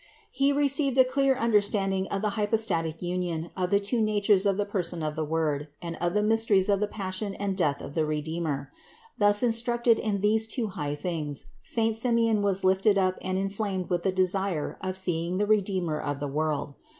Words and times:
He 0.31 0.51
received 0.51 0.97
a 0.97 1.03
clear 1.03 1.37
understanding 1.37 2.07
of 2.07 2.23
the 2.23 2.31
hypostatic 2.31 3.03
union 3.03 3.51
of 3.55 3.69
the 3.69 3.79
two 3.79 4.01
natures 4.01 4.47
in 4.47 4.57
the 4.57 4.65
person 4.65 5.03
of 5.03 5.15
the 5.15 5.23
Word, 5.23 5.67
and 5.79 5.95
of 5.97 6.15
the 6.15 6.23
mysteries 6.23 6.69
of 6.69 6.79
the 6.79 6.87
passion 6.87 7.35
and 7.35 7.55
death 7.55 7.81
of 7.83 7.93
the 7.93 8.03
Redeemer. 8.03 8.71
Thus 9.19 9.43
instructed 9.43 9.99
in 9.99 10.21
these 10.21 10.47
two 10.47 10.69
high 10.69 10.95
things, 10.95 11.51
saint 11.61 11.95
Simeon 11.97 12.41
was 12.41 12.63
lifted 12.63 12.97
up 12.97 13.19
and 13.21 13.37
inflamed 13.37 13.91
with 13.91 14.01
the 14.01 14.11
desire 14.11 14.75
of 14.81 14.97
seeing 14.97 15.37
the 15.37 15.45
Redeemer 15.45 16.01
of 16.01 16.19
the 16.19 16.27
world. 16.27 16.73